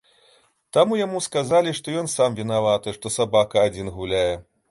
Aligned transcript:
Там 0.77 0.93
яму 0.99 1.19
сказалі, 1.25 1.73
што 1.81 1.93
ён 2.01 2.09
сам 2.15 2.39
вінаваты, 2.41 2.95
што 2.97 3.13
сабака 3.17 3.57
адзін 3.69 3.95
гуляе. 3.99 4.27